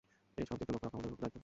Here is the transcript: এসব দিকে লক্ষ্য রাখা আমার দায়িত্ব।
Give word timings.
এসব 0.37 0.55
দিকে 0.59 0.71
লক্ষ্য 0.71 0.87
রাখা 0.87 0.97
আমার 0.99 1.11
দায়িত্ব। 1.13 1.37